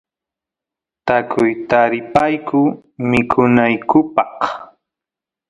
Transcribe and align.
tukuy 1.07 1.51
taripayku 1.69 2.61
mikunaykupaq 3.09 4.37